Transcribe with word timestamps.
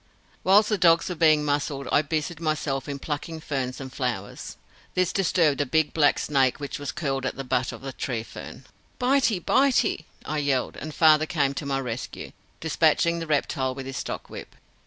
Whilst 0.43 0.67
the 0.69 0.79
dogs 0.79 1.09
were 1.09 1.13
being 1.13 1.45
muzzled, 1.45 1.87
I 1.91 2.01
busied 2.01 2.39
myself 2.39 2.89
in 2.89 2.97
plucking 2.97 3.39
ferns 3.41 3.79
and 3.79 3.93
flowers. 3.93 4.57
This 4.95 5.13
disturbed 5.13 5.61
a 5.61 5.65
big 5.67 5.93
black 5.93 6.17
snake 6.17 6.59
which 6.59 6.79
was 6.79 6.91
curled 6.91 7.23
at 7.23 7.35
the 7.35 7.43
butt 7.43 7.71
of 7.71 7.83
a 7.83 7.91
tree 7.93 8.23
fern. 8.23 8.65
"Bitey! 8.97 9.39
bitey!" 9.39 10.05
I 10.25 10.39
yelled, 10.39 10.75
and 10.75 10.95
father 10.95 11.27
came 11.27 11.53
to 11.53 11.67
my 11.67 11.79
rescue, 11.79 12.31
despatching 12.61 13.19
the 13.19 13.27
reptile 13.27 13.75
with 13.75 13.85
his 13.85 13.97
stock 13.97 14.27
whip. 14.27 14.55